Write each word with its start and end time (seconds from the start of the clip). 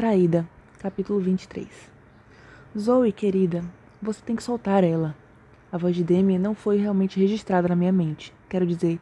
Traída, 0.00 0.48
capítulo 0.78 1.20
23 1.20 1.68
Zoe, 2.74 3.12
querida, 3.12 3.62
você 4.00 4.22
tem 4.24 4.34
que 4.34 4.42
soltar 4.42 4.82
ela. 4.82 5.14
A 5.70 5.76
voz 5.76 5.94
de 5.94 6.02
Demi 6.02 6.38
não 6.38 6.54
foi 6.54 6.78
realmente 6.78 7.20
registrada 7.20 7.68
na 7.68 7.76
minha 7.76 7.92
mente. 7.92 8.32
Quero 8.48 8.66
dizer, 8.66 8.98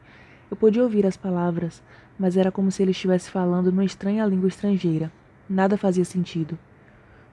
eu 0.50 0.56
podia 0.56 0.82
ouvir 0.82 1.06
as 1.06 1.16
palavras, 1.16 1.80
mas 2.18 2.36
era 2.36 2.50
como 2.50 2.72
se 2.72 2.82
ele 2.82 2.90
estivesse 2.90 3.30
falando 3.30 3.70
numa 3.70 3.84
estranha 3.84 4.26
língua 4.26 4.48
estrangeira. 4.48 5.12
Nada 5.48 5.76
fazia 5.76 6.04
sentido. 6.04 6.58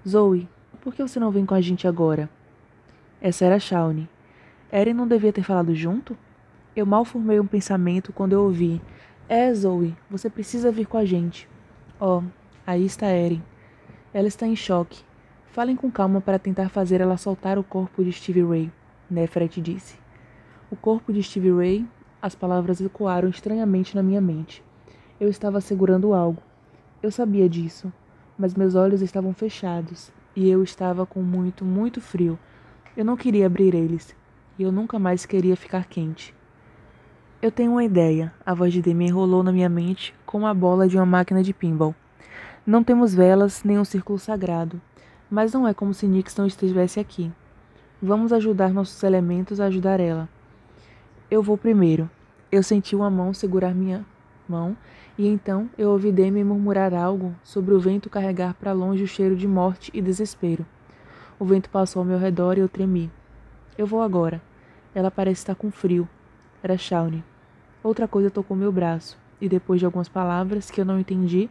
Zoe, 0.08 0.48
por 0.80 0.94
que 0.94 1.02
você 1.02 1.20
não 1.20 1.32
vem 1.32 1.44
com 1.44 1.56
a 1.56 1.62
gente 1.62 1.88
agora? 1.88 2.30
Essa 3.20 3.46
era 3.46 3.60
Shawnee. 3.60 4.08
Eren 4.72 4.94
não 4.94 5.08
devia 5.08 5.34
ter 5.34 5.42
falado 5.42 5.74
junto? 5.74 6.16
Eu 6.76 6.86
mal 6.86 7.04
formei 7.04 7.40
um 7.40 7.48
pensamento 7.48 8.14
quando 8.14 8.34
eu 8.34 8.44
ouvi. 8.44 8.80
É, 9.28 9.52
Zoe, 9.52 9.98
você 10.08 10.30
precisa 10.30 10.72
vir 10.72 10.86
com 10.86 11.00
a 11.00 11.04
gente. 11.04 11.50
Oh, 12.00 12.22
aí 12.64 12.86
está 12.86 13.08
Eren. 13.08 13.42
Ela 14.16 14.30
está 14.30 14.48
em 14.48 14.56
choque. 14.56 15.04
Falem 15.48 15.76
com 15.76 15.92
calma 15.92 16.22
para 16.22 16.40
tentar 16.40 16.70
fazer 16.70 17.02
ela 17.02 17.18
soltar 17.18 17.60
o 17.60 17.64
corpo 17.66 18.02
de 18.02 18.14
Stevie 18.14 18.46
Ray, 18.46 18.72
Nefret 19.12 19.60
disse. 19.60 20.00
O 20.72 20.76
corpo 20.78 21.12
de 21.12 21.22
Stevie 21.22 21.52
Ray, 21.52 21.86
as 22.22 22.34
palavras 22.34 22.80
ecoaram 22.80 23.28
estranhamente 23.28 23.94
na 23.94 24.02
minha 24.02 24.22
mente. 24.22 24.64
Eu 25.20 25.28
estava 25.28 25.60
segurando 25.60 26.14
algo. 26.14 26.42
Eu 27.04 27.12
sabia 27.12 27.50
disso, 27.50 27.92
mas 28.38 28.54
meus 28.54 28.74
olhos 28.74 29.02
estavam 29.02 29.34
fechados 29.34 30.14
e 30.34 30.50
eu 30.50 30.64
estava 30.64 31.06
com 31.06 31.22
muito, 31.22 31.66
muito 31.66 32.00
frio. 32.00 32.40
Eu 32.96 33.04
não 33.04 33.18
queria 33.18 33.48
abrir 33.48 33.76
eles 33.76 34.16
e 34.58 34.64
eu 34.64 34.72
nunca 34.72 34.98
mais 34.98 35.26
queria 35.26 35.58
ficar 35.58 35.88
quente. 35.88 36.34
Eu 37.42 37.52
tenho 37.52 37.74
uma 37.74 37.84
ideia, 37.84 38.34
a 38.46 38.54
voz 38.54 38.72
de 38.72 38.82
Demi 38.82 39.10
rolou 39.10 39.44
na 39.44 39.52
minha 39.52 39.68
mente 39.68 40.16
como 40.26 40.48
a 40.48 40.54
bola 40.54 40.88
de 40.88 40.96
uma 40.96 41.06
máquina 41.06 41.44
de 41.44 41.54
pinball. 41.54 41.94
Não 42.66 42.84
temos 42.84 43.14
velas 43.14 43.64
nem 43.64 43.78
um 43.78 43.86
círculo 43.86 44.18
sagrado, 44.18 44.82
mas 45.30 45.54
não 45.54 45.68
é 45.68 45.74
como 45.74 45.94
se 45.94 46.08
Nix 46.08 46.36
não 46.36 46.48
estivesse 46.48 47.00
aqui. 47.00 47.32
Vamos 48.02 48.34
ajudar 48.34 48.74
nossos 48.74 49.04
elementos 49.04 49.60
a 49.60 49.66
ajudar 49.66 50.00
ela. 50.00 50.28
Eu 51.30 51.44
vou 51.44 51.60
primeiro. 51.60 52.10
Eu 52.52 52.64
senti 52.64 52.96
uma 52.96 53.08
mão 53.08 53.36
segurar 53.36 53.76
minha 53.76 54.04
mão 54.50 54.76
e 55.16 55.28
então 55.28 55.70
eu 55.78 55.92
ouvi 55.92 56.12
Demi 56.12 56.44
murmurar 56.44 56.92
algo 56.92 57.36
sobre 57.44 57.72
o 57.72 57.80
vento 57.80 58.10
carregar 58.10 58.56
para 58.56 58.74
longe 58.74 59.04
o 59.04 59.08
cheiro 59.08 59.36
de 59.36 59.48
morte 59.48 59.92
e 59.94 60.02
desespero. 60.02 60.66
O 61.38 61.46
vento 61.46 61.70
passou 61.70 62.00
ao 62.00 62.06
meu 62.06 62.18
redor 62.18 62.58
e 62.58 62.62
eu 62.62 62.70
tremi. 62.70 63.12
Eu 63.78 63.86
vou 63.86 64.02
agora. 64.02 64.42
Ela 64.96 65.12
parece 65.12 65.42
estar 65.42 65.54
com 65.54 65.70
frio. 65.70 66.10
Era 66.64 66.80
Shawnee. 66.80 67.24
Outra 67.84 68.08
coisa 68.08 68.32
tocou 68.32 68.58
meu 68.58 68.72
braço, 68.72 69.20
e 69.40 69.48
depois 69.48 69.80
de 69.80 69.86
algumas 69.86 70.10
palavras 70.10 70.72
que 70.72 70.82
eu 70.82 70.86
não 70.86 71.00
entendi, 71.00 71.48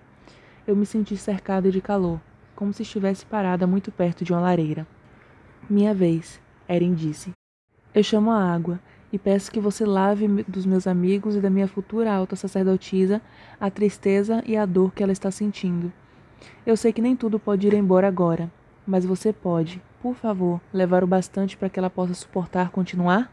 eu 0.67 0.75
me 0.75 0.87
senti 0.87 1.17
cercada 1.17 1.70
de 1.70 1.81
calor, 1.81 2.20
como 2.57 2.73
se 2.73 2.83
estivesse 2.83 3.27
parada 3.27 3.67
muito 3.67 3.93
perto 3.93 4.25
de 4.25 4.33
uma 4.33 4.41
lareira. 4.41 4.87
Minha 5.69 5.95
vez, 5.95 6.41
Eren 6.69 6.95
disse. 6.95 7.33
Eu 7.95 8.03
chamo 8.03 8.31
a 8.31 8.53
água 8.53 8.81
e 9.12 9.19
peço 9.19 9.51
que 9.51 9.61
você 9.61 9.85
lave 9.85 10.27
dos 10.48 10.67
meus 10.67 10.87
amigos 10.87 11.37
e 11.37 11.41
da 11.41 11.51
minha 11.51 11.69
futura 11.69 12.12
alta 12.12 12.35
sacerdotisa 12.35 13.20
a 13.61 13.70
tristeza 13.70 14.42
e 14.47 14.57
a 14.57 14.67
dor 14.67 14.92
que 14.92 15.03
ela 15.03 15.12
está 15.12 15.31
sentindo. 15.31 15.92
Eu 16.67 16.77
sei 16.77 16.92
que 16.92 17.03
nem 17.03 17.15
tudo 17.15 17.39
pode 17.39 17.67
ir 17.67 17.75
embora 17.75 18.09
agora, 18.09 18.51
mas 18.87 19.05
você 19.05 19.33
pode, 19.33 19.81
por 20.03 20.15
favor, 20.15 20.61
levar 20.73 21.05
o 21.05 21.07
bastante 21.07 21.57
para 21.57 21.69
que 21.69 21.79
ela 21.79 21.89
possa 21.91 22.15
suportar 22.15 22.70
continuar? 22.70 23.31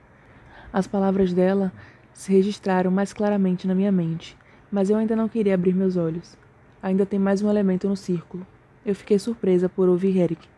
As 0.72 0.88
palavras 0.88 1.34
dela 1.34 1.72
se 2.14 2.32
registraram 2.32 2.92
mais 2.92 3.14
claramente 3.14 3.68
na 3.68 3.76
minha 3.76 3.92
mente, 3.92 4.38
mas 4.72 4.90
eu 4.90 4.98
ainda 4.98 5.16
não 5.16 5.28
queria 5.28 5.56
abrir 5.56 5.74
meus 5.74 5.98
olhos. 5.98 6.38
Ainda 6.84 7.06
tem 7.06 7.20
mais 7.20 7.44
um 7.44 7.50
elemento 7.50 7.88
no 7.88 7.96
círculo. 7.96 8.46
Eu 8.84 8.96
fiquei 8.96 9.20
surpresa 9.20 9.70
por 9.70 9.88
ouvir 9.88 10.18
Eric. 10.18 10.50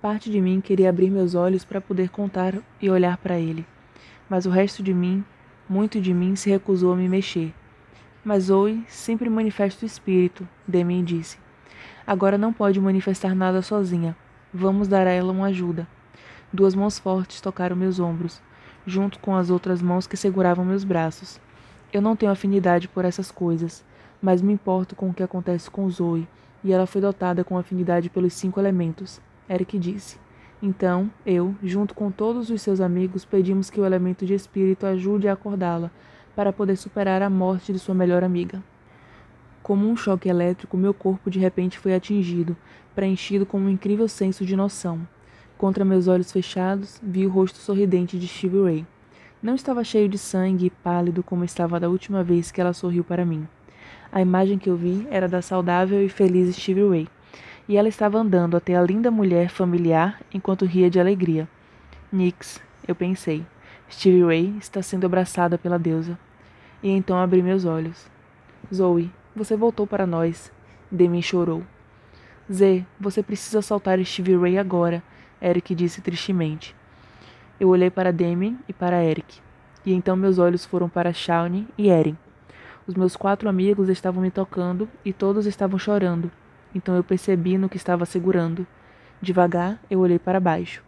Parte 0.00 0.30
de 0.30 0.40
mim 0.40 0.62
queria 0.62 0.88
abrir 0.88 1.10
meus 1.10 1.34
olhos 1.34 1.62
para 1.62 1.78
poder 1.78 2.08
contar 2.08 2.54
e 2.80 2.88
olhar 2.88 3.18
para 3.18 3.38
ele, 3.38 3.66
mas 4.30 4.46
o 4.46 4.50
resto 4.50 4.82
de 4.82 4.94
mim, 4.94 5.22
muito 5.68 6.00
de 6.00 6.14
mim, 6.14 6.34
se 6.36 6.48
recusou 6.48 6.94
a 6.94 6.96
me 6.96 7.06
mexer. 7.06 7.52
Mas 8.24 8.44
Zoe 8.44 8.82
sempre 8.88 9.28
manifesta 9.28 9.84
o 9.84 9.86
espírito, 9.86 10.48
Demi 10.66 11.02
disse. 11.02 11.36
Agora 12.06 12.38
não 12.38 12.50
pode 12.50 12.80
manifestar 12.80 13.34
nada 13.34 13.60
sozinha. 13.60 14.16
Vamos 14.54 14.88
dar 14.88 15.06
a 15.06 15.10
ela 15.10 15.32
uma 15.32 15.48
ajuda. 15.48 15.86
Duas 16.50 16.74
mãos 16.74 16.98
fortes 16.98 17.42
tocaram 17.42 17.76
meus 17.76 18.00
ombros, 18.00 18.40
junto 18.86 19.18
com 19.18 19.36
as 19.36 19.50
outras 19.50 19.82
mãos 19.82 20.06
que 20.06 20.16
seguravam 20.16 20.64
meus 20.64 20.82
braços. 20.82 21.38
Eu 21.92 22.00
não 22.00 22.16
tenho 22.16 22.32
afinidade 22.32 22.88
por 22.88 23.04
essas 23.04 23.30
coisas, 23.30 23.84
mas 24.20 24.42
me 24.42 24.52
importo 24.52 24.96
com 24.96 25.10
o 25.10 25.14
que 25.14 25.22
acontece 25.22 25.70
com 25.70 25.88
Zoe, 25.88 26.26
e 26.62 26.72
ela 26.72 26.86
foi 26.86 27.00
dotada 27.00 27.44
com 27.44 27.56
afinidade 27.56 28.10
pelos 28.10 28.32
cinco 28.34 28.60
elementos, 28.60 29.20
Eric 29.48 29.78
disse. 29.78 30.18
Então, 30.60 31.10
eu, 31.24 31.54
junto 31.62 31.94
com 31.94 32.10
todos 32.10 32.50
os 32.50 32.60
seus 32.60 32.80
amigos, 32.80 33.24
pedimos 33.24 33.70
que 33.70 33.80
o 33.80 33.86
elemento 33.86 34.26
de 34.26 34.34
espírito 34.34 34.86
ajude 34.86 35.28
a 35.28 35.32
acordá-la, 35.32 35.90
para 36.34 36.52
poder 36.52 36.76
superar 36.76 37.22
a 37.22 37.30
morte 37.30 37.72
de 37.72 37.78
sua 37.78 37.94
melhor 37.94 38.22
amiga. 38.22 38.62
Como 39.62 39.88
um 39.88 39.96
choque 39.96 40.28
elétrico, 40.28 40.76
meu 40.76 40.94
corpo 40.94 41.30
de 41.30 41.38
repente 41.38 41.78
foi 41.78 41.94
atingido, 41.94 42.56
preenchido 42.94 43.44
com 43.44 43.58
um 43.58 43.68
incrível 43.68 44.08
senso 44.08 44.44
de 44.44 44.56
noção. 44.56 45.00
Contra 45.56 45.84
meus 45.84 46.06
olhos 46.06 46.30
fechados, 46.30 47.00
vi 47.02 47.26
o 47.26 47.28
rosto 47.28 47.58
sorridente 47.58 48.18
de 48.18 48.28
Stevie 48.28 48.62
Ray. 48.62 48.86
Não 49.42 49.54
estava 49.54 49.84
cheio 49.84 50.08
de 50.08 50.18
sangue 50.18 50.66
e 50.66 50.70
pálido 50.70 51.22
como 51.22 51.44
estava 51.44 51.78
da 51.78 51.88
última 51.88 52.22
vez 52.24 52.50
que 52.50 52.60
ela 52.60 52.72
sorriu 52.72 53.04
para 53.04 53.24
mim. 53.24 53.46
A 54.10 54.20
imagem 54.22 54.58
que 54.58 54.70
eu 54.70 54.76
vi 54.76 55.06
era 55.10 55.28
da 55.28 55.42
saudável 55.42 56.02
e 56.02 56.08
feliz 56.08 56.54
Stevie 56.56 56.88
Ray, 56.88 57.08
e 57.68 57.76
ela 57.76 57.88
estava 57.88 58.18
andando 58.18 58.56
até 58.56 58.74
a 58.74 58.82
linda 58.82 59.10
mulher 59.10 59.50
familiar 59.50 60.20
enquanto 60.32 60.64
ria 60.64 60.88
de 60.88 60.98
alegria. 60.98 61.46
Nix, 62.10 62.60
eu 62.86 62.94
pensei. 62.94 63.44
Stevie 63.90 64.24
Ray 64.24 64.56
está 64.58 64.80
sendo 64.80 65.04
abraçada 65.04 65.58
pela 65.58 65.78
deusa. 65.78 66.18
E 66.82 66.88
então 66.90 67.18
abri 67.18 67.42
meus 67.42 67.66
olhos. 67.66 68.10
Zoe, 68.72 69.10
você 69.36 69.56
voltou 69.56 69.86
para 69.86 70.06
nós. 70.06 70.50
Demi 70.90 71.22
chorou. 71.22 71.62
Z, 72.50 72.86
você 72.98 73.22
precisa 73.22 73.60
soltar 73.60 74.02
Stevie 74.02 74.36
Ray 74.36 74.56
agora, 74.56 75.02
Eric 75.40 75.74
disse 75.74 76.00
tristemente. 76.00 76.74
Eu 77.60 77.68
olhei 77.68 77.90
para 77.90 78.12
Demi 78.12 78.56
e 78.66 78.72
para 78.72 79.04
Eric, 79.04 79.40
e 79.84 79.92
então 79.92 80.16
meus 80.16 80.38
olhos 80.38 80.64
foram 80.64 80.88
para 80.88 81.12
Shawnee 81.12 81.68
e 81.76 81.90
Eren. 81.90 82.16
Os 82.88 82.94
meus 82.94 83.14
quatro 83.14 83.50
amigos 83.50 83.90
estavam 83.90 84.22
me 84.22 84.30
tocando 84.30 84.88
e 85.04 85.12
todos 85.12 85.44
estavam 85.44 85.78
chorando, 85.78 86.32
então 86.74 86.96
eu 86.96 87.04
percebi 87.04 87.58
no 87.58 87.68
que 87.68 87.76
estava 87.76 88.06
segurando. 88.06 88.66
Devagar, 89.20 89.78
eu 89.90 90.00
olhei 90.00 90.18
para 90.18 90.40
baixo. 90.40 90.82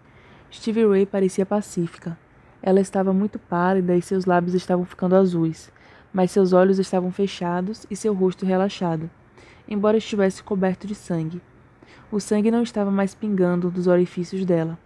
Stevie 0.51 0.87
Ray 0.87 1.05
parecia 1.05 1.45
pacífica. 1.45 2.19
Ela 2.63 2.81
estava 2.81 3.13
muito 3.13 3.39
pálida 3.39 3.95
e 3.95 4.01
seus 4.01 4.25
lábios 4.25 4.55
estavam 4.55 4.87
ficando 4.87 5.15
azuis, 5.15 5.71
mas 6.11 6.31
seus 6.31 6.55
olhos 6.55 6.79
estavam 6.79 7.13
fechados 7.13 7.85
e 7.91 7.95
seu 7.95 8.15
rosto 8.15 8.47
relaxado, 8.47 9.11
embora 9.69 9.99
estivesse 9.99 10.43
coberto 10.43 10.87
de 10.87 10.95
sangue. 10.95 11.43
O 12.11 12.19
sangue 12.19 12.51
não 12.51 12.63
estava 12.63 12.91
mais 12.91 13.15
pingando 13.15 13.71
dos 13.71 13.87
orifícios 13.87 14.47
dela, 14.47 14.79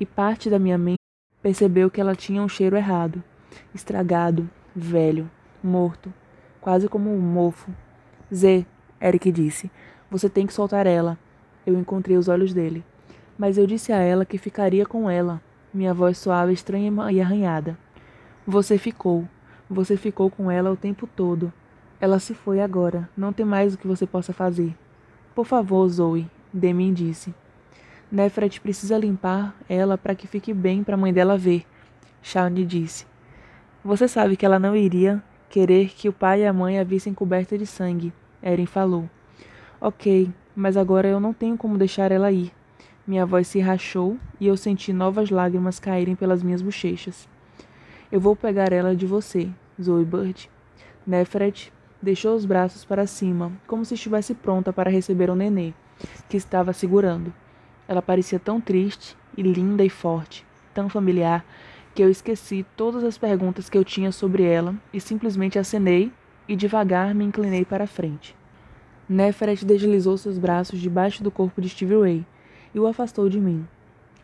e 0.00 0.04
parte 0.04 0.50
da 0.50 0.58
minha 0.58 0.76
mente 0.76 0.98
percebeu 1.40 1.88
que 1.88 2.00
ela 2.00 2.16
tinha 2.16 2.42
um 2.42 2.48
cheiro 2.48 2.76
errado, 2.76 3.22
estragado, 3.72 4.50
velho, 4.74 5.30
morto, 5.62 6.12
quase 6.68 6.86
como 6.86 7.10
um 7.10 7.18
mofo. 7.18 7.70
Z, 8.30 8.66
Eric 9.00 9.32
disse, 9.32 9.70
você 10.10 10.28
tem 10.28 10.46
que 10.46 10.52
soltar 10.52 10.86
ela. 10.86 11.16
Eu 11.64 11.80
encontrei 11.80 12.14
os 12.18 12.28
olhos 12.28 12.52
dele. 12.52 12.84
Mas 13.38 13.56
eu 13.56 13.66
disse 13.66 13.90
a 13.90 13.96
ela 13.96 14.26
que 14.26 14.36
ficaria 14.36 14.84
com 14.84 15.08
ela. 15.08 15.40
Minha 15.72 15.94
voz 15.94 16.18
soava 16.18 16.52
estranha 16.52 16.92
e 17.10 17.22
arranhada. 17.22 17.78
Você 18.46 18.76
ficou. 18.76 19.26
Você 19.70 19.96
ficou 19.96 20.30
com 20.30 20.50
ela 20.50 20.70
o 20.70 20.76
tempo 20.76 21.06
todo. 21.06 21.50
Ela 21.98 22.18
se 22.18 22.34
foi 22.34 22.60
agora. 22.60 23.08
Não 23.16 23.32
tem 23.32 23.46
mais 23.46 23.72
o 23.72 23.78
que 23.78 23.86
você 23.86 24.06
possa 24.06 24.34
fazer. 24.34 24.76
Por 25.34 25.46
favor, 25.46 25.88
Zoe, 25.88 26.30
Demin 26.52 26.92
disse. 26.92 27.34
Nefret 28.12 28.60
precisa 28.60 28.98
limpar 28.98 29.56
ela 29.70 29.96
para 29.96 30.14
que 30.14 30.26
fique 30.26 30.52
bem 30.52 30.84
para 30.84 30.96
a 30.96 30.98
mãe 30.98 31.14
dela 31.14 31.38
ver. 31.38 31.64
Shawnee 32.20 32.66
disse. 32.66 33.06
Você 33.82 34.06
sabe 34.06 34.36
que 34.36 34.44
ela 34.44 34.58
não 34.58 34.76
iria 34.76 35.24
querer 35.48 35.88
que 35.88 36.08
o 36.08 36.12
pai 36.12 36.42
e 36.42 36.46
a 36.46 36.52
mãe 36.52 36.78
a 36.78 36.84
vissem 36.84 37.14
coberta 37.14 37.56
de 37.56 37.66
sangue, 37.66 38.12
Eren 38.42 38.66
falou. 38.66 39.08
Ok, 39.80 40.30
mas 40.54 40.76
agora 40.76 41.08
eu 41.08 41.20
não 41.20 41.32
tenho 41.32 41.56
como 41.56 41.78
deixar 41.78 42.12
ela 42.12 42.30
ir. 42.30 42.52
Minha 43.06 43.24
voz 43.24 43.48
se 43.48 43.60
rachou 43.60 44.18
e 44.38 44.46
eu 44.46 44.56
senti 44.56 44.92
novas 44.92 45.30
lágrimas 45.30 45.80
caírem 45.80 46.14
pelas 46.14 46.42
minhas 46.42 46.60
bochechas. 46.60 47.28
Eu 48.12 48.20
vou 48.20 48.36
pegar 48.36 48.72
ela 48.72 48.94
de 48.94 49.06
você, 49.06 49.48
Zoe 49.80 50.04
Bird. 50.04 50.50
Nefret 51.06 51.72
deixou 52.02 52.34
os 52.34 52.44
braços 52.44 52.84
para 52.84 53.06
cima, 53.06 53.52
como 53.66 53.84
se 53.84 53.94
estivesse 53.94 54.34
pronta 54.34 54.72
para 54.72 54.90
receber 54.90 55.30
o 55.30 55.34
nenê, 55.34 55.72
que 56.28 56.36
estava 56.36 56.72
segurando. 56.72 57.32
Ela 57.86 58.02
parecia 58.02 58.38
tão 58.38 58.60
triste 58.60 59.16
e 59.36 59.42
linda 59.42 59.84
e 59.84 59.88
forte, 59.88 60.44
tão 60.74 60.88
familiar, 60.88 61.44
que 61.98 62.02
eu 62.04 62.08
esqueci 62.08 62.64
todas 62.76 63.02
as 63.02 63.18
perguntas 63.18 63.68
que 63.68 63.76
eu 63.76 63.84
tinha 63.84 64.12
sobre 64.12 64.44
ela 64.44 64.72
e 64.92 65.00
simplesmente 65.00 65.58
acenei 65.58 66.12
e 66.46 66.54
devagar 66.54 67.12
me 67.12 67.24
inclinei 67.24 67.64
para 67.64 67.82
a 67.82 67.86
frente. 67.88 68.36
Neferet 69.08 69.64
deslizou 69.64 70.16
seus 70.16 70.38
braços 70.38 70.78
debaixo 70.78 71.24
do 71.24 71.30
corpo 71.32 71.60
de 71.60 71.68
Stevie 71.68 72.00
Ray 72.00 72.26
e 72.72 72.78
o 72.78 72.86
afastou 72.86 73.28
de 73.28 73.40
mim. 73.40 73.66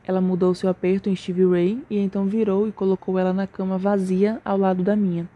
Ela 0.05 0.21
mudou 0.21 0.55
seu 0.55 0.71
aperto 0.71 1.11
em 1.11 1.17
Stevie 1.17 1.51
Ray 1.51 1.85
e 1.91 1.99
então 1.99 2.27
virou 2.27 2.69
e 2.69 2.71
colocou 2.71 3.19
ela 3.19 3.33
na 3.33 3.45
cama 3.45 3.77
vazia 3.77 4.41
ao 4.45 4.57
lado 4.57 4.85
da 4.85 4.95
minha. 4.95 5.29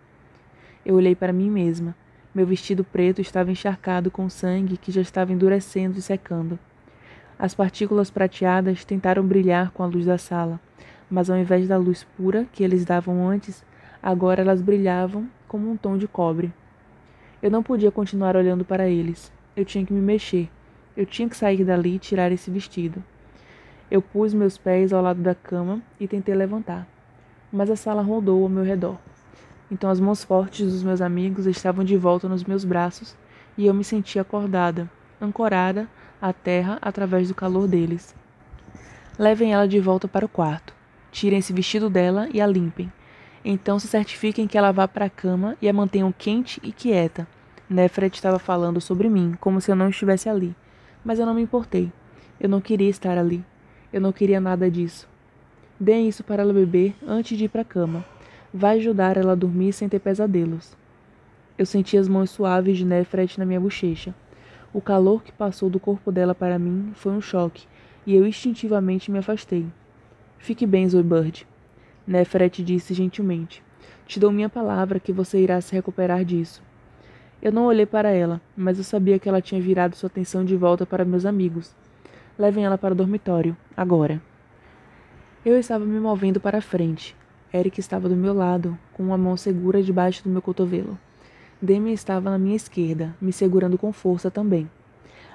Eu 0.87 0.95
olhei 0.95 1.17
para 1.17 1.33
mim 1.33 1.51
mesma. 1.51 1.93
Meu 2.33 2.47
vestido 2.47 2.85
preto 2.85 3.21
estava 3.21 3.51
encharcado 3.51 4.13
com 4.13 4.31
sangue 4.31 4.77
que 4.77 4.93
já 4.93 5.01
estava 5.01 5.33
endurecendo 5.33 5.99
e 5.99 6.03
secando. 6.03 6.57
As 7.37 7.53
partículas 7.53 8.13
prateadas 8.13 8.85
tentaram 8.85 9.27
brilhar 9.27 9.73
com 9.73 9.83
a 9.83 9.87
luz 9.87 10.07
da 10.07 10.19
sala, 10.19 10.61
mas 11.11 11.31
ao 11.31 11.37
invés 11.37 11.67
da 11.69 11.77
luz 11.77 12.07
pura 12.17 12.47
que 12.53 12.63
eles 12.63 12.85
davam 12.85 13.27
antes, 13.27 13.65
agora 14.03 14.43
elas 14.43 14.61
brilhavam 14.61 15.29
como 15.47 15.71
um 15.71 15.77
tom 15.77 15.97
de 15.97 16.07
cobre. 16.07 16.53
Eu 17.43 17.51
não 17.51 17.63
podia 17.63 17.91
continuar 17.91 18.37
olhando 18.37 18.65
para 18.65 18.89
eles. 18.89 19.33
Eu 19.57 19.65
tinha 19.65 19.85
que 19.85 19.93
me 19.93 20.01
mexer. 20.01 20.51
Eu 20.97 21.07
tinha 21.07 21.29
que 21.29 21.37
sair 21.37 21.65
dali 21.65 21.95
e 21.95 21.99
tirar 21.99 22.33
esse 22.33 22.51
vestido. 22.51 23.03
Eu 23.91 24.03
pus 24.03 24.35
meus 24.35 24.59
pés 24.59 24.93
ao 24.93 25.03
lado 25.03 25.23
da 25.23 25.35
cama 25.35 25.81
e 25.99 26.07
tentei 26.07 26.35
levantar, 26.35 26.87
mas 27.51 27.71
a 27.71 27.77
sala 27.77 28.03
rodou 28.03 28.43
ao 28.43 28.49
meu 28.49 28.63
redor. 28.63 28.99
Então 29.71 29.89
as 29.89 30.01
mãos 30.01 30.23
fortes 30.23 30.71
dos 30.73 30.83
meus 30.83 31.01
amigos 31.01 31.47
estavam 31.47 31.85
de 31.85 31.97
volta 31.97 32.29
nos 32.29 32.45
meus 32.45 32.65
braços 32.65 33.17
e 33.57 33.67
eu 33.67 33.73
me 33.73 33.85
sentia 33.85 34.23
acordada, 34.23 34.91
ancorada 35.21 35.89
à 36.21 36.33
terra 36.33 36.79
através 36.83 37.29
do 37.29 37.35
calor 37.35 37.67
deles. 37.67 38.15
Levem 39.19 39.53
ela 39.53 39.67
de 39.67 39.81
volta 39.81 40.07
para 40.07 40.27
o 40.27 40.29
quarto. 40.29 40.78
Tirem 41.11 41.39
esse 41.39 41.53
vestido 41.53 41.89
dela 41.89 42.29
e 42.33 42.41
a 42.41 42.47
limpem. 42.47 42.93
Então 43.45 43.79
se 43.79 43.89
certifiquem 43.89 44.47
que 44.47 44.59
ela 44.59 44.73
vá 44.73 44.87
para 44.87 45.07
a 45.07 45.11
cama 45.11 45.57
e 45.61 45.69
a 45.69 45.73
mantenham 45.73 46.13
quente 46.13 46.61
e 46.63 46.73
quieta. 46.73 47.27
Nefret 47.69 48.15
estava 48.15 48.39
falando 48.39 48.81
sobre 48.81 49.09
mim, 49.09 49.35
como 49.41 49.61
se 49.61 49.71
eu 49.71 49.77
não 49.77 49.89
estivesse 49.89 50.29
ali. 50.29 50.55
Mas 51.05 51.19
eu 51.19 51.27
não 51.27 51.35
me 51.35 51.43
importei. 51.43 51.93
Eu 52.41 52.49
não 52.49 52.61
queria 52.61 52.91
estar 52.91 53.17
ali. 53.17 53.45
Eu 53.93 54.01
não 54.01 54.13
queria 54.13 54.41
nada 54.41 54.71
disso. 54.71 55.09
Deem 55.81 56.09
isso 56.09 56.25
para 56.25 56.43
ela 56.43 56.53
beber 56.53 56.95
antes 57.07 57.39
de 57.39 57.45
ir 57.45 57.49
para 57.49 57.63
a 57.63 57.65
cama. 57.65 58.05
Vai 58.53 58.79
ajudar 58.79 59.17
ela 59.17 59.33
a 59.33 59.37
dormir 59.37 59.73
sem 59.73 59.89
ter 59.89 59.99
pesadelos. 59.99 60.77
Eu 61.57 61.67
senti 61.67 61.97
as 61.97 62.09
mãos 62.09 62.31
suaves 62.31 62.79
de 62.79 62.85
Nefret 62.85 63.39
na 63.39 63.45
minha 63.45 63.61
bochecha. 63.61 64.15
O 64.73 64.81
calor 64.81 65.23
que 65.23 65.33
passou 65.33 65.71
do 65.71 65.81
corpo 65.81 66.13
dela 66.13 66.35
para 66.35 66.59
mim 66.59 66.93
foi 66.95 67.13
um 67.13 67.21
choque, 67.21 67.67
e 68.07 68.15
eu 68.15 68.27
instintivamente 68.27 69.11
me 69.11 69.19
afastei. 69.19 69.67
Fique 70.39 70.67
bem, 70.67 70.89
Zoe 70.89 71.03
Bird. 71.03 71.47
Nefret 72.07 72.63
disse 72.63 72.95
gentilmente. 72.95 73.63
Te 74.07 74.19
dou 74.19 74.33
minha 74.33 74.49
palavra 74.49 74.99
que 74.99 75.13
você 75.13 75.39
irá 75.39 75.61
se 75.61 75.75
recuperar 75.75 76.25
disso. 76.25 76.63
Eu 77.43 77.53
não 77.53 77.67
olhei 77.67 77.85
para 77.85 78.11
ela, 78.11 78.41
mas 78.57 78.79
eu 78.79 78.85
sabia 78.85 79.19
que 79.19 79.29
ela 79.29 79.43
tinha 79.43 79.61
virado 79.61 79.95
sua 79.95 80.07
atenção 80.07 80.45
de 80.45 80.57
volta 80.57 80.87
para 80.87 81.05
meus 81.05 81.27
amigos. 81.27 81.75
Levem 82.39 82.65
ela 82.65 82.79
para 82.79 82.95
o 82.95 82.97
dormitório, 82.97 83.57
agora. 83.77 84.23
Eu 85.45 85.59
estava 85.59 85.85
me 85.85 86.01
movendo 86.01 86.41
para 86.41 86.59
a 86.59 86.63
frente. 86.63 87.15
Eric 87.53 87.79
estava 87.79 88.09
do 88.09 88.17
meu 88.17 88.35
lado, 88.35 88.79
com 88.93 89.03
uma 89.03 89.19
mão 89.19 89.37
segura 89.37 89.83
debaixo 89.83 90.25
do 90.25 90.31
meu 90.31 90.43
cotovelo. 90.43 90.99
Demi 91.61 91.93
estava 91.93 92.31
na 92.31 92.39
minha 92.39 92.57
esquerda, 92.57 93.15
me 93.21 93.33
segurando 93.33 93.77
com 93.77 93.93
força 93.93 94.31
também. 94.31 94.71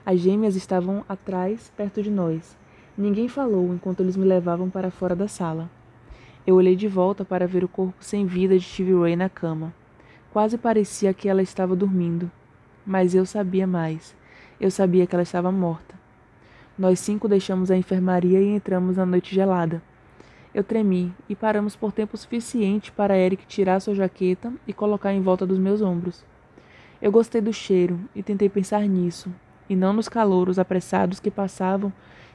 As 0.06 0.20
gêmeas 0.20 0.56
estavam 0.56 1.06
atrás, 1.08 1.72
perto 1.76 2.02
de 2.02 2.12
nós. 2.12 2.58
Ninguém 2.95 3.28
falou 3.28 3.74
enquanto 3.74 4.01
eles 4.01 4.16
me 4.16 4.24
levavam 4.24 4.69
para 4.69 4.92
fora 4.92 5.16
da 5.16 5.28
sala. 5.28 5.68
Eu 6.45 6.56
olhei 6.56 6.75
de 6.75 6.88
volta 6.88 7.25
para 7.25 7.48
ver 7.48 7.63
o 7.63 7.68
corpo 7.68 7.95
sem 8.00 8.25
vida 8.25 8.57
de 8.57 8.63
Stevie 8.63 8.94
Ray 8.94 9.16
na 9.16 9.30
cama. 9.30 9.74
Quase 10.31 10.60
parecia 10.60 11.12
que 11.12 11.28
ela 11.28 11.42
estava 11.42 11.75
dormindo. 11.75 12.30
Mas 12.86 13.16
eu 13.16 13.25
sabia 13.25 13.66
mais. 13.66 14.16
Eu 14.62 14.69
sabia 14.69 15.07
que 15.07 15.16
ela 15.16 15.24
estava 15.24 15.51
morta. 15.51 15.95
Nós 16.78 17.00
cinco 17.00 17.28
deixamos 17.28 17.72
a 17.72 17.78
enfermaria 17.78 18.40
e 18.40 18.56
entramos 18.56 18.98
na 18.98 19.06
noite 19.07 19.34
gelada. 19.34 19.81
Eu 20.54 20.63
tremi 20.63 21.12
e 21.28 21.36
paramos 21.36 21.75
por 21.75 21.92
tempo 21.92 22.16
suficiente 22.16 22.92
para 22.92 23.18
Eric 23.18 23.48
tirar 23.48 23.80
sua 23.80 23.95
jaqueta 23.95 24.54
e 24.68 24.74
colocar 24.74 25.12
em 25.12 25.22
volta 25.22 25.48
dos 25.48 25.57
meus 25.57 25.81
ombros. 25.81 26.24
Eu 27.01 27.12
gostei 27.12 27.42
do 27.42 27.51
cheiro 27.51 28.00
e 28.16 28.22
tentei 28.22 28.50
pensar 28.50 28.88
nisso, 28.88 29.34
e 29.68 29.75
não 29.75 29.94
nos 29.94 30.07
calouros 30.07 30.60
apressados 30.60 31.19
que 31.19 31.31
passavam 31.31 31.92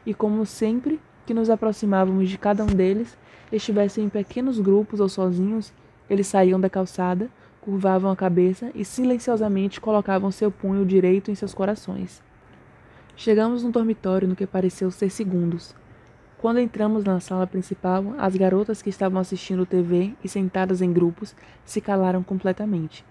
e 0.09 0.15
como 0.15 0.47
sempre 0.47 0.99
que 1.27 1.35
nos 1.35 1.51
aproximávamos 1.51 2.31
de 2.31 2.39
cada 2.39 2.65
um 2.65 2.67
deles, 2.67 3.15
estivessem 3.53 4.07
em 4.07 4.09
pequenos 4.09 4.59
grupos 4.59 5.01
ou 5.01 5.09
sozinhos, 5.11 5.71
eles 6.09 6.27
saíam 6.27 6.59
da 6.59 6.71
calçada, 6.71 7.29
curvavam 7.61 8.11
a 8.11 8.17
cabeça 8.17 8.71
e 8.75 8.87
silenciosamente 8.87 9.79
colocavam 9.79 10.31
seu 10.31 10.51
punho 10.51 10.87
direito 10.87 11.31
em 11.31 11.35
seus 11.35 11.53
corações. 11.53 12.23
Chegamos 13.17 13.63
no 13.63 13.71
dormitório 13.71 14.27
no 14.27 14.35
que 14.35 14.47
pareceu 14.47 14.91
ser 14.91 15.11
segundos. 15.11 15.77
Quando 16.39 16.59
entramos 16.59 17.05
na 17.05 17.21
sala 17.21 17.47
principal, 17.47 18.15
as 18.17 18.35
garotas 18.35 18.81
que 18.81 18.89
estavam 18.89 19.21
assistindo 19.21 19.67
TV 19.67 20.15
e 20.25 20.29
sentadas 20.29 20.81
em 20.81 20.91
grupos 20.91 21.37
se 21.67 21.83
calaram 21.83 22.23
completamente. 22.23 23.05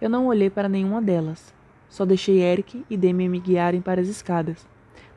Eu 0.00 0.08
não 0.08 0.28
olhei 0.28 0.48
para 0.48 0.66
nenhuma 0.66 1.02
delas. 1.02 1.52
Só 1.90 2.06
deixei 2.06 2.40
Eric 2.40 2.86
e 2.88 2.96
Demi 2.96 3.28
me 3.28 3.38
guiarem 3.38 3.82
para 3.82 4.00
as 4.00 4.08
escadas. 4.08 4.71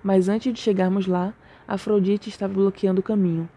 Mas 0.06 0.30
antes 0.30 0.54
de 0.54 0.60
chegarmos 0.60 1.08
lá, 1.08 1.34
Afrodite 1.68 2.30
estava 2.30 2.54
bloqueando 2.54 3.00
o 3.00 3.04
caminho. 3.04 3.50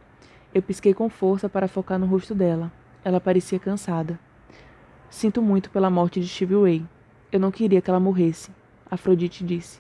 Eu 0.55 0.63
pisquei 0.63 0.95
com 0.95 1.11
força 1.11 1.47
para 1.47 1.69
focar 1.69 1.99
no 1.99 2.07
rosto 2.07 2.35
dela. 2.35 2.73
Ela 3.05 3.21
parecia 3.21 3.59
cansada. 3.59 4.19
Sinto 5.11 5.43
muito 5.43 5.69
pela 5.69 5.91
morte 5.91 6.19
de 6.21 6.27
Stevie 6.27 6.57
Ray. 6.57 6.87
Eu 7.31 7.39
não 7.39 7.51
queria 7.51 7.83
que 7.83 7.91
ela 7.91 8.01
morresse. 8.01 8.51
Afrodite 8.91 9.45
disse. 9.45 9.79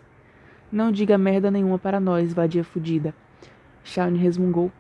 Não 0.70 0.92
diga 0.92 1.16
merda 1.16 1.50
nenhuma 1.50 1.78
para 1.78 1.98
nós, 1.98 2.34
vadia 2.34 2.62
fudida. 2.62 3.14
Shawn 3.82 4.14
resmungou. 4.18 4.70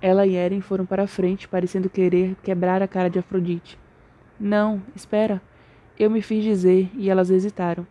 Ela 0.00 0.28
e 0.28 0.36
Eren 0.36 0.60
foram 0.60 0.86
para 0.86 1.02
a 1.02 1.08
frente, 1.08 1.48
parecendo 1.48 1.90
querer 1.90 2.36
quebrar 2.44 2.80
a 2.80 2.86
cara 2.86 3.10
de 3.10 3.18
Afrodite. 3.18 3.76
Não, 4.38 4.80
espera. 4.94 5.42
Eu 5.98 6.08
me 6.10 6.22
fiz 6.22 6.44
dizer 6.44 6.88
e 6.94 7.10
elas 7.10 7.28
hesitaram. 7.28 7.84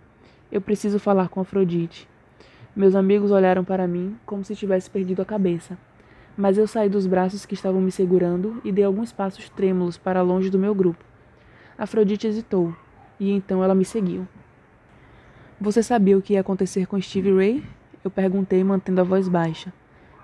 Eu 0.49 0.61
preciso 0.61 0.97
falar 0.97 1.27
com 1.27 1.41
Afrodite. 1.41 2.07
Meus 2.75 2.95
amigos 2.95 3.29
olharam 3.29 3.63
para 3.63 3.87
mim 3.87 4.17
como 4.25 4.43
se 4.43 4.55
tivesse 4.55 4.89
perdido 4.89 5.21
a 5.21 5.25
cabeça. 5.25 5.77
Mas 6.35 6.57
eu 6.57 6.65
saí 6.65 6.89
dos 6.89 7.05
braços 7.05 7.45
que 7.45 7.53
estavam 7.53 7.79
me 7.79 7.91
segurando 7.91 8.59
e 8.63 8.71
dei 8.71 8.83
alguns 8.83 9.11
passos 9.11 9.47
trêmulos 9.49 9.95
para 9.95 10.23
longe 10.23 10.49
do 10.49 10.57
meu 10.57 10.73
grupo. 10.73 11.03
Afrodite 11.77 12.25
hesitou, 12.25 12.75
e 13.19 13.31
então 13.31 13.63
ela 13.63 13.75
me 13.75 13.85
seguiu. 13.85 14.27
Você 15.61 15.83
sabia 15.83 16.17
o 16.17 16.21
que 16.21 16.33
ia 16.33 16.41
acontecer 16.41 16.87
com 16.87 16.99
Stevie 16.99 17.35
Ray? 17.35 17.63
Eu 18.03 18.09
perguntei, 18.09 18.63
mantendo 18.63 19.01
a 19.01 19.03
voz 19.03 19.29
baixa. 19.29 19.71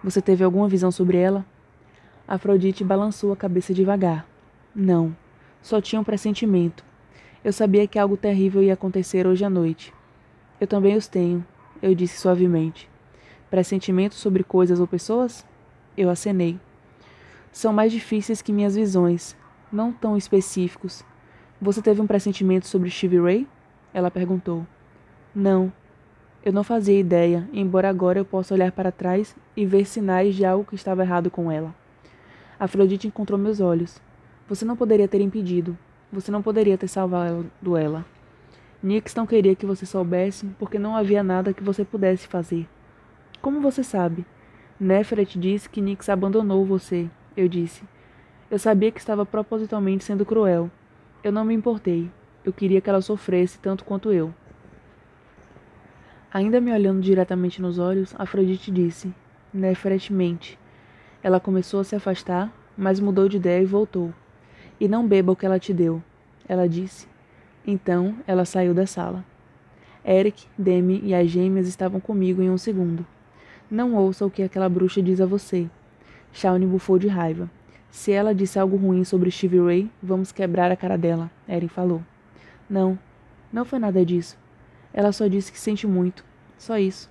Você 0.03 0.19
teve 0.19 0.43
alguma 0.43 0.67
visão 0.67 0.91
sobre 0.91 1.17
ela? 1.17 1.45
Afrodite 2.27 2.83
balançou 2.83 3.31
a 3.31 3.37
cabeça 3.37 3.75
devagar. 3.75 4.25
Não, 4.73 5.15
só 5.61 5.79
tinha 5.79 6.01
um 6.01 6.03
pressentimento. 6.03 6.83
Eu 7.43 7.53
sabia 7.53 7.87
que 7.87 7.99
algo 7.99 8.17
terrível 8.17 8.63
ia 8.63 8.73
acontecer 8.73 9.27
hoje 9.27 9.45
à 9.45 9.49
noite. 9.49 9.93
Eu 10.59 10.67
também 10.67 10.97
os 10.97 11.07
tenho, 11.07 11.45
eu 11.81 11.95
disse 11.95 12.19
suavemente. 12.19 12.89
Pressentimentos 13.49 14.17
sobre 14.17 14.43
coisas 14.43 14.79
ou 14.79 14.87
pessoas? 14.87 15.45
Eu 15.97 16.09
acenei. 16.09 16.59
São 17.51 17.73
mais 17.73 17.91
difíceis 17.91 18.41
que 18.41 18.53
minhas 18.53 18.75
visões, 18.75 19.35
não 19.71 19.91
tão 19.91 20.15
específicos. 20.15 21.03
Você 21.61 21.81
teve 21.81 21.99
um 21.99 22.07
pressentimento 22.07 22.67
sobre 22.67 22.89
Stevie 22.89 23.19
Ray? 23.19 23.47
Ela 23.93 24.11
perguntou. 24.11 24.65
Não. 25.33 25.71
Eu 26.45 26.53
não 26.53 26.63
fazia 26.63 26.99
ideia, 26.99 27.49
embora 27.51 27.89
agora 27.89 28.19
eu 28.19 28.25
possa 28.25 28.53
olhar 28.53 28.71
para 28.71 28.91
trás 28.91 29.35
e 29.57 29.65
ver 29.65 29.85
sinais 29.85 30.35
de 30.35 30.45
algo 30.45 30.63
que 30.63 30.75
estava 30.75 31.03
errado 31.03 31.29
com 31.29 31.51
ela. 31.51 31.75
Afrodite 32.59 33.07
encontrou 33.07 33.37
meus 33.37 33.59
olhos. 33.59 34.01
Você 34.47 34.63
não 34.63 34.75
poderia 34.75 35.07
ter 35.07 35.21
impedido. 35.21 35.77
Você 36.11 36.31
não 36.31 36.41
poderia 36.41 36.77
ter 36.77 36.87
salvado 36.87 37.77
ela. 37.77 38.05
Nix 38.81 39.13
não 39.13 39.27
queria 39.27 39.55
que 39.55 39.65
você 39.65 39.85
soubesse 39.85 40.45
porque 40.57 40.79
não 40.79 40.95
havia 40.95 41.21
nada 41.21 41.53
que 41.53 41.61
você 41.61 41.83
pudesse 41.83 42.27
fazer. 42.27 42.65
Como 43.41 43.59
você 43.59 43.83
sabe? 43.83 44.25
Neferet 44.79 45.37
disse 45.37 45.69
que 45.69 45.81
Nix 45.81 46.07
abandonou 46.07 46.65
você, 46.65 47.09
eu 47.35 47.49
disse. 47.49 47.83
Eu 48.49 48.57
sabia 48.57 48.89
que 48.89 48.99
estava 48.99 49.25
propositalmente 49.25 50.05
sendo 50.05 50.25
cruel. 50.25 50.71
Eu 51.21 51.31
não 51.31 51.43
me 51.43 51.53
importei. 51.53 52.09
Eu 52.45 52.53
queria 52.53 52.79
que 52.79 52.89
ela 52.89 53.01
sofresse 53.01 53.59
tanto 53.59 53.83
quanto 53.83 54.13
eu. 54.13 54.33
Ainda 56.31 56.61
me 56.61 56.71
olhando 56.71 57.01
diretamente 57.01 57.61
nos 57.61 57.79
olhos, 57.79 58.15
Afrodite 58.17 58.71
disse: 58.71 59.13
Neferet 59.53 60.13
mente. 60.13 60.57
Ela 61.21 61.39
começou 61.39 61.81
a 61.81 61.83
se 61.83 61.97
afastar, 61.97 62.49
mas 62.77 63.01
mudou 63.01 63.27
de 63.27 63.35
ideia 63.35 63.61
e 63.61 63.65
voltou. 63.65 64.13
E 64.79 64.87
não 64.87 65.05
beba 65.05 65.33
o 65.33 65.35
que 65.35 65.45
ela 65.45 65.59
te 65.59 65.73
deu, 65.73 66.01
ela 66.47 66.69
disse. 66.69 67.09
Então 67.71 68.15
ela 68.25 68.45
saiu 68.45 68.73
da 68.73 68.87
sala. 68.87 69.23
Eric, 70.03 70.47
Demi 70.57 71.01
e 71.03 71.13
as 71.13 71.29
gêmeas 71.29 71.67
estavam 71.67 71.99
comigo 71.99 72.41
em 72.41 72.49
um 72.49 72.57
segundo. 72.57 73.05
Não 73.69 73.93
ouça 73.93 74.25
o 74.25 74.31
que 74.31 74.41
aquela 74.41 74.67
bruxa 74.67 75.03
diz 75.03 75.21
a 75.21 75.27
você. 75.27 75.69
Shawnee 76.33 76.65
bufou 76.65 76.97
de 76.97 77.07
raiva. 77.07 77.47
Se 77.91 78.11
ela 78.11 78.33
disse 78.33 78.57
algo 78.57 78.75
ruim 78.75 79.03
sobre 79.03 79.29
Stevie 79.29 79.59
Ray, 79.59 79.91
vamos 80.01 80.31
quebrar 80.31 80.71
a 80.71 80.75
cara 80.75 80.97
dela, 80.97 81.29
Eren 81.47 81.67
falou. 81.67 82.01
Não, 82.67 82.97
não 83.53 83.63
foi 83.63 83.77
nada 83.77 84.03
disso. 84.03 84.35
Ela 84.91 85.11
só 85.11 85.27
disse 85.27 85.51
que 85.51 85.59
sente 85.59 85.85
muito. 85.85 86.25
Só 86.57 86.75
isso. 86.79 87.07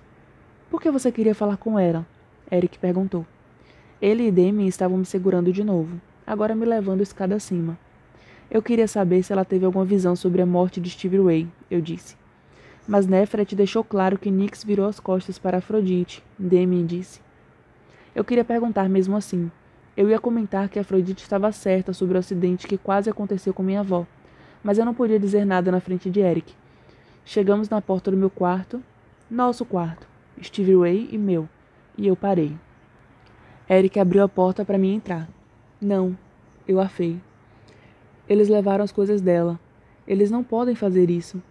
Por 0.69 0.81
que 0.81 0.91
você 0.91 1.09
queria 1.09 1.33
falar 1.33 1.55
com 1.55 1.79
ela? 1.79 2.05
Eric 2.51 2.77
perguntou. 2.79 3.25
Ele 4.01 4.27
e 4.27 4.31
Demi 4.31 4.67
estavam 4.67 4.97
me 4.97 5.05
segurando 5.05 5.53
de 5.53 5.63
novo, 5.63 6.01
agora 6.27 6.53
me 6.53 6.65
levando 6.65 6.99
escada 6.99 7.35
acima. 7.35 7.77
Eu 8.51 8.63
queria 8.63 8.87
saber 8.87 9.21
se 9.21 9.31
ela 9.31 9.45
teve 9.45 9.63
alguma 9.65 9.85
visão 9.85 10.15
sobre 10.15 10.41
a 10.41 10.45
morte 10.45 10.81
de 10.81 10.89
Stevie 10.89 11.21
Ray, 11.21 11.47
eu 11.69 11.79
disse. 11.79 12.17
Mas 12.87 13.05
Nefret 13.05 13.55
deixou 13.55 13.83
claro 13.83 14.17
que 14.17 14.31
Nix 14.31 14.63
virou 14.63 14.87
as 14.87 14.99
costas 14.99 15.37
para 15.37 15.59
Afrodite, 15.59 16.23
Demi 16.37 16.83
disse. 16.83 17.21
Eu 18.15 18.23
queria 18.23 18.43
perguntar 18.43 18.89
mesmo 18.89 19.15
assim. 19.15 19.51
Eu 19.95 20.09
ia 20.09 20.17
comentar 20.17 20.67
que 20.67 20.79
Afrodite 20.79 21.21
estava 21.21 21.51
certa 21.51 21.93
sobre 21.93 22.15
o 22.15 22.19
acidente 22.19 22.67
que 22.67 22.77
quase 22.77 23.07
aconteceu 23.07 23.53
com 23.53 23.61
minha 23.61 23.81
avó, 23.81 24.07
mas 24.63 24.79
eu 24.79 24.85
não 24.85 24.95
podia 24.95 25.19
dizer 25.19 25.45
nada 25.45 25.71
na 25.71 25.79
frente 25.79 26.09
de 26.09 26.19
Eric. 26.19 26.55
Chegamos 27.23 27.69
na 27.69 27.79
porta 27.79 28.09
do 28.09 28.17
meu 28.17 28.31
quarto, 28.31 28.81
nosso 29.29 29.63
quarto, 29.63 30.07
Stevie 30.41 30.75
Ray 30.75 31.09
e 31.11 31.17
meu, 31.19 31.47
e 31.95 32.07
eu 32.07 32.15
parei. 32.15 32.57
Eric 33.69 33.99
abriu 33.99 34.23
a 34.23 34.27
porta 34.27 34.65
para 34.65 34.79
mim 34.79 34.95
entrar. 34.95 35.29
Não, 35.79 36.17
eu 36.67 36.79
afei. 36.79 37.19
Eles 38.29 38.47
levaram 38.47 38.83
as 38.83 38.91
coisas 38.91 39.21
dela. 39.21 39.59
Eles 40.07 40.29
não 40.29 40.43
podem 40.43 40.75
fazer 40.75 41.09
isso. 41.09 41.41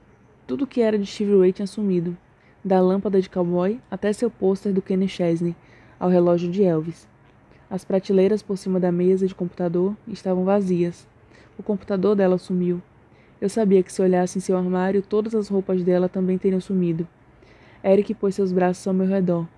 Tudo 0.47 0.65
que 0.65 0.81
era 0.81 0.97
de 0.97 1.05
Stevie 1.05 1.37
Ray 1.37 1.53
tinha 1.53 1.67
sumido, 1.67 2.17
da 2.65 2.81
lâmpada 2.81 3.21
de 3.21 3.29
cowboy 3.29 3.81
até 3.91 4.13
seu 4.13 4.31
pôster 4.31 4.73
do 4.73 4.81
Kenny 4.81 5.09
Chesney, 5.09 5.57
ao 5.99 6.09
relógio 6.09 6.49
de 6.49 6.63
Elvis. 6.63 7.09
As 7.69 7.85
prateleiras 7.85 8.43
por 8.43 8.57
cima 8.57 8.79
da 8.79 8.93
mesa 8.93 9.27
de 9.27 9.35
computador 9.35 9.97
estavam 10.07 10.45
vazias. 10.45 11.07
O 11.59 11.65
computador 11.65 12.15
dela 12.15 12.39
sumiu. 12.39 12.81
Eu 13.41 13.49
sabia 13.49 13.83
que 13.83 13.93
se 13.93 14.01
olhasse 14.01 14.39
em 14.39 14.41
seu 14.41 14.57
armário, 14.57 15.03
todas 15.03 15.35
as 15.35 15.49
roupas 15.49 15.83
dela 15.83 16.09
também 16.09 16.39
teriam 16.39 16.61
sumido. 16.61 17.09
Eric 17.85 18.15
pôs 18.15 18.37
seus 18.37 18.53
braços 18.53 18.87
ao 18.87 18.95
meu 18.95 19.07
redor. 19.07 19.49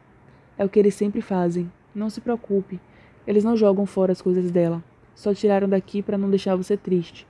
É 0.57 0.65
o 0.65 0.71
que 0.71 0.79
eles 0.79 0.95
sempre 0.95 1.21
fazem. 1.21 1.71
Não 1.95 2.09
se 2.09 2.21
preocupe. 2.21 2.81
Eles 3.27 3.45
não 3.45 3.57
jogam 3.57 3.85
fora 3.85 4.11
as 4.11 4.23
coisas 4.23 4.51
dela. 4.51 4.83
Só 5.15 5.35
tiraram 5.35 5.69
daqui 5.69 6.03
para 6.03 6.19
não 6.19 6.31
deixar 6.31 6.57
você 6.57 6.77
triste. 6.77 7.27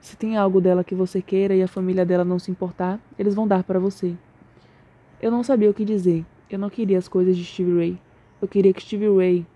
Se 0.00 0.16
tem 0.16 0.36
algo 0.36 0.60
dela 0.60 0.82
que 0.82 0.94
você 0.94 1.20
queira 1.20 1.54
e 1.54 1.62
a 1.62 1.68
família 1.68 2.06
dela 2.06 2.24
não 2.24 2.38
se 2.38 2.50
importar, 2.50 2.98
eles 3.18 3.34
vão 3.34 3.46
dar 3.46 3.62
para 3.64 3.78
você. 3.78 4.14
Eu 5.20 5.30
não 5.30 5.42
sabia 5.42 5.70
o 5.70 5.74
que 5.74 5.84
dizer. 5.84 6.24
Eu 6.48 6.58
não 6.58 6.70
queria 6.70 6.98
as 6.98 7.06
coisas 7.06 7.36
de 7.36 7.44
Stevie 7.44 7.76
Ray. 7.76 7.98
Eu 8.40 8.48
queria 8.48 8.72
que 8.72 8.82
Stevie 8.82 9.14
Ray 9.14 9.46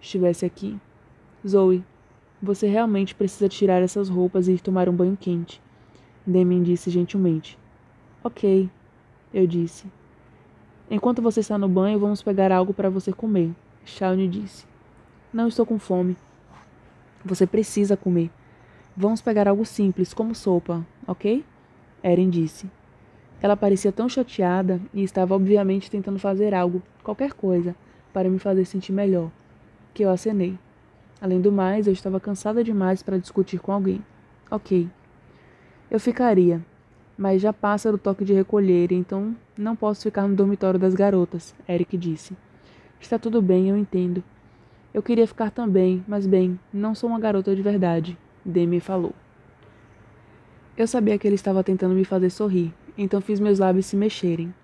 estivesse 0.00 0.44
aqui. 0.46 0.78
Zoe, 1.46 1.84
você 2.42 2.66
realmente 2.66 3.14
precisa 3.14 3.48
tirar 3.48 3.82
essas 3.82 4.08
roupas 4.08 4.48
e 4.48 4.52
ir 4.52 4.60
tomar 4.60 4.88
um 4.88 4.92
banho 4.92 5.16
quente. 5.16 5.62
Demian 6.26 6.62
disse 6.62 6.90
gentilmente. 6.90 7.58
Ok, 8.24 8.68
eu 9.32 9.46
disse. 9.46 9.86
Enquanto 10.90 11.22
você 11.22 11.40
está 11.40 11.58
no 11.58 11.68
banho, 11.68 11.98
vamos 11.98 12.22
pegar 12.22 12.50
algo 12.50 12.72
para 12.72 12.90
você 12.90 13.12
comer, 13.12 13.52
Shawnee 13.84 14.28
disse. 14.28 14.66
Não 15.32 15.48
estou 15.48 15.66
com 15.66 15.78
fome. 15.78 16.16
Você 17.26 17.44
precisa 17.44 17.96
comer. 17.96 18.30
Vamos 18.96 19.20
pegar 19.20 19.48
algo 19.48 19.66
simples, 19.66 20.14
como 20.14 20.32
sopa, 20.32 20.86
ok? 21.08 21.44
Erin 22.00 22.30
disse. 22.30 22.70
Ela 23.42 23.56
parecia 23.56 23.90
tão 23.90 24.08
chateada 24.08 24.80
e 24.94 25.02
estava 25.02 25.34
obviamente 25.34 25.90
tentando 25.90 26.20
fazer 26.20 26.54
algo, 26.54 26.80
qualquer 27.02 27.32
coisa, 27.32 27.74
para 28.12 28.30
me 28.30 28.38
fazer 28.38 28.64
sentir 28.64 28.92
melhor, 28.92 29.28
que 29.92 30.04
eu 30.04 30.10
acenei. 30.10 30.56
Além 31.20 31.40
do 31.40 31.50
mais, 31.50 31.88
eu 31.88 31.92
estava 31.92 32.20
cansada 32.20 32.62
demais 32.62 33.02
para 33.02 33.18
discutir 33.18 33.58
com 33.58 33.72
alguém. 33.72 34.00
Ok. 34.48 34.88
Eu 35.90 35.98
ficaria, 35.98 36.64
mas 37.18 37.42
já 37.42 37.52
passa 37.52 37.90
do 37.90 37.98
toque 37.98 38.24
de 38.24 38.34
recolher, 38.34 38.92
então 38.92 39.34
não 39.58 39.74
posso 39.74 40.02
ficar 40.02 40.28
no 40.28 40.36
dormitório 40.36 40.78
das 40.78 40.94
garotas, 40.94 41.56
Eric 41.68 41.98
disse. 41.98 42.36
Está 43.00 43.18
tudo 43.18 43.42
bem, 43.42 43.68
eu 43.68 43.76
entendo. 43.76 44.22
Eu 44.96 45.02
queria 45.02 45.26
ficar 45.26 45.50
também, 45.50 46.02
mas 46.08 46.26
bem, 46.26 46.58
não 46.72 46.94
sou 46.94 47.10
uma 47.10 47.20
garota 47.20 47.54
de 47.54 47.60
verdade. 47.60 48.16
Demi 48.42 48.80
falou. 48.80 49.12
Eu 50.74 50.86
sabia 50.86 51.18
que 51.18 51.28
ele 51.28 51.34
estava 51.34 51.62
tentando 51.62 51.94
me 51.94 52.02
fazer 52.02 52.30
sorrir, 52.30 52.72
então 52.96 53.20
fiz 53.20 53.38
meus 53.38 53.58
lábios 53.58 53.84
se 53.84 53.94
mexerem. 53.94 54.54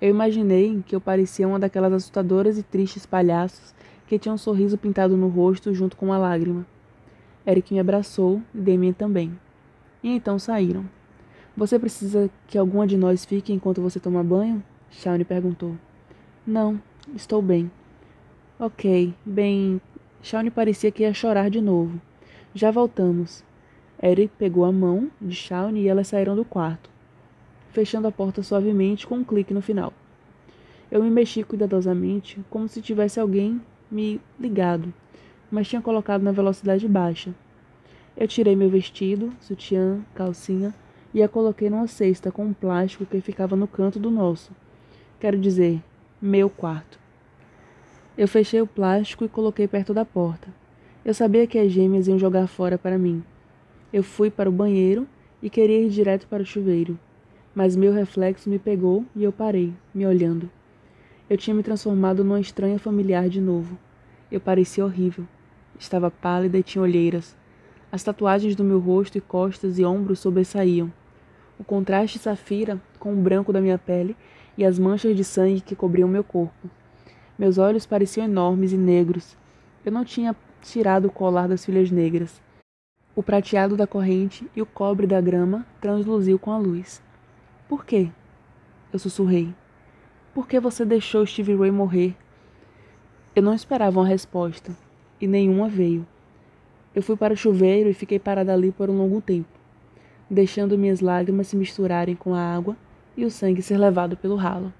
Eu 0.00 0.10
imaginei 0.10 0.80
que 0.86 0.94
eu 0.94 1.00
parecia 1.00 1.48
uma 1.48 1.58
daquelas 1.58 1.92
assustadoras 1.94 2.56
e 2.56 2.62
tristes 2.62 3.04
palhaços 3.04 3.74
que 4.06 4.20
tinham 4.20 4.36
um 4.36 4.38
sorriso 4.38 4.78
pintado 4.78 5.16
no 5.16 5.26
rosto 5.26 5.74
junto 5.74 5.96
com 5.96 6.06
uma 6.06 6.18
lágrima. 6.18 6.64
Eric 7.44 7.74
me 7.74 7.80
abraçou 7.80 8.40
Demi 8.54 8.92
também. 8.92 9.36
E 10.00 10.10
então 10.10 10.38
saíram. 10.38 10.88
Você 11.56 11.76
precisa 11.76 12.30
que 12.46 12.56
alguma 12.56 12.86
de 12.86 12.96
nós 12.96 13.24
fique 13.24 13.52
enquanto 13.52 13.82
você 13.82 13.98
toma 13.98 14.22
banho? 14.22 14.62
Shawnee 14.90 15.24
perguntou. 15.24 15.76
Não, 16.46 16.80
estou 17.16 17.42
bem. 17.42 17.68
Ok, 18.64 19.12
bem. 19.26 19.80
Shawnee 20.22 20.48
parecia 20.48 20.92
que 20.92 21.02
ia 21.02 21.12
chorar 21.12 21.50
de 21.50 21.60
novo. 21.60 22.00
Já 22.54 22.70
voltamos. 22.70 23.42
Eric 24.00 24.32
pegou 24.38 24.64
a 24.64 24.70
mão 24.70 25.10
de 25.20 25.34
Shawnee 25.34 25.82
e 25.82 25.88
elas 25.88 26.06
saíram 26.06 26.36
do 26.36 26.44
quarto, 26.44 26.88
fechando 27.72 28.06
a 28.06 28.12
porta 28.12 28.40
suavemente 28.40 29.04
com 29.04 29.16
um 29.16 29.24
clique 29.24 29.52
no 29.52 29.60
final. 29.60 29.92
Eu 30.92 31.02
me 31.02 31.10
mexi 31.10 31.42
cuidadosamente, 31.42 32.38
como 32.48 32.68
se 32.68 32.80
tivesse 32.80 33.18
alguém 33.18 33.60
me 33.90 34.20
ligado, 34.38 34.94
mas 35.50 35.66
tinha 35.66 35.82
colocado 35.82 36.22
na 36.22 36.30
velocidade 36.30 36.86
baixa. 36.86 37.34
Eu 38.16 38.28
tirei 38.28 38.54
meu 38.54 38.70
vestido, 38.70 39.32
sutiã, 39.40 39.98
calcinha 40.14 40.72
e 41.12 41.20
a 41.20 41.28
coloquei 41.28 41.68
numa 41.68 41.88
cesta 41.88 42.30
com 42.30 42.44
um 42.44 42.52
plástico 42.52 43.06
que 43.06 43.20
ficava 43.20 43.56
no 43.56 43.66
canto 43.66 43.98
do 43.98 44.08
nosso. 44.08 44.52
Quero 45.18 45.36
dizer, 45.36 45.82
meu 46.20 46.48
quarto. 46.48 47.01
Eu 48.16 48.28
fechei 48.28 48.60
o 48.60 48.66
plástico 48.66 49.24
e 49.24 49.28
coloquei 49.28 49.66
perto 49.66 49.94
da 49.94 50.04
porta. 50.04 50.48
Eu 51.02 51.14
sabia 51.14 51.46
que 51.46 51.58
as 51.58 51.72
gêmeas 51.72 52.06
iam 52.06 52.18
jogar 52.18 52.46
fora 52.46 52.76
para 52.76 52.98
mim. 52.98 53.24
Eu 53.90 54.02
fui 54.02 54.30
para 54.30 54.50
o 54.50 54.52
banheiro 54.52 55.08
e 55.42 55.48
queria 55.48 55.80
ir 55.80 55.88
direto 55.88 56.26
para 56.26 56.42
o 56.42 56.46
chuveiro, 56.46 56.98
mas 57.54 57.74
meu 57.74 57.90
reflexo 57.90 58.50
me 58.50 58.58
pegou 58.58 59.06
e 59.16 59.24
eu 59.24 59.32
parei, 59.32 59.72
me 59.94 60.06
olhando. 60.06 60.50
Eu 61.28 61.38
tinha 61.38 61.56
me 61.56 61.62
transformado 61.62 62.22
numa 62.22 62.38
estranha 62.38 62.78
familiar 62.78 63.30
de 63.30 63.40
novo. 63.40 63.78
Eu 64.30 64.40
parecia 64.40 64.84
horrível. 64.84 65.26
Estava 65.78 66.10
pálida 66.10 66.58
e 66.58 66.62
tinha 66.62 66.82
olheiras. 66.82 67.34
As 67.90 68.02
tatuagens 68.02 68.54
do 68.54 68.62
meu 68.62 68.78
rosto 68.78 69.16
e 69.16 69.22
costas 69.22 69.78
e 69.78 69.84
ombros 69.86 70.18
sobressaíam. 70.18 70.92
O 71.58 71.64
contraste 71.64 72.18
safira 72.18 72.78
com 72.98 73.14
o 73.14 73.22
branco 73.22 73.54
da 73.54 73.60
minha 73.60 73.78
pele 73.78 74.14
e 74.58 74.66
as 74.66 74.78
manchas 74.78 75.16
de 75.16 75.24
sangue 75.24 75.62
que 75.62 75.74
cobriam 75.74 76.08
meu 76.08 76.22
corpo. 76.22 76.68
Meus 77.42 77.58
olhos 77.58 77.84
pareciam 77.84 78.24
enormes 78.24 78.72
e 78.72 78.76
negros. 78.76 79.36
Eu 79.84 79.90
não 79.90 80.04
tinha 80.04 80.36
tirado 80.60 81.06
o 81.06 81.10
colar 81.10 81.48
das 81.48 81.64
filhas 81.64 81.90
negras. 81.90 82.40
O 83.16 83.20
prateado 83.20 83.76
da 83.76 83.84
corrente 83.84 84.48
e 84.54 84.62
o 84.62 84.66
cobre 84.66 85.08
da 85.08 85.20
grama 85.20 85.66
transluziu 85.80 86.38
com 86.38 86.52
a 86.52 86.56
luz. 86.56 87.02
Por 87.68 87.84
quê? 87.84 88.10
Eu 88.92 88.98
sussurrei. 89.00 89.52
Por 90.32 90.46
que 90.46 90.60
você 90.60 90.84
deixou 90.84 91.26
Stevie 91.26 91.56
Ray 91.56 91.72
morrer? 91.72 92.14
Eu 93.34 93.42
não 93.42 93.54
esperava 93.54 93.98
uma 93.98 94.06
resposta, 94.06 94.70
e 95.20 95.26
nenhuma 95.26 95.68
veio. 95.68 96.06
Eu 96.94 97.02
fui 97.02 97.16
para 97.16 97.34
o 97.34 97.36
chuveiro 97.36 97.90
e 97.90 97.94
fiquei 97.94 98.20
parada 98.20 98.52
ali 98.52 98.70
por 98.70 98.88
um 98.88 98.96
longo 98.96 99.20
tempo, 99.20 99.48
deixando 100.30 100.78
minhas 100.78 101.00
lágrimas 101.00 101.48
se 101.48 101.56
misturarem 101.56 102.14
com 102.14 102.36
a 102.36 102.54
água 102.54 102.76
e 103.16 103.24
o 103.24 103.30
sangue 103.32 103.62
ser 103.62 103.78
levado 103.78 104.16
pelo 104.16 104.36
ralo. 104.36 104.72